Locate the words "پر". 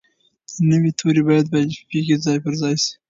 2.43-2.53